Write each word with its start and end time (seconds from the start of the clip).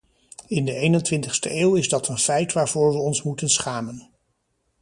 In 0.47 0.65
de 0.65 0.73
eenentwintigste 0.75 1.51
eeuw 1.55 1.75
is 1.75 1.89
dat 1.89 2.07
een 2.07 2.17
feit 2.17 2.53
waarvoor 2.53 2.91
we 2.91 2.97
ons 2.97 3.23
moeten 3.23 3.49
schamen. 3.49 4.09